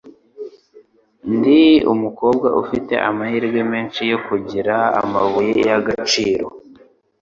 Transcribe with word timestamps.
Ndi 1.35 1.61
umukobwa 1.93 2.47
ufite 2.61 2.93
amahirwe 3.09 3.59
menshi 3.71 4.01
yo 4.11 4.17
kugira 4.27 4.75
amabuye 5.01 5.53
y'agaciro 5.67 6.47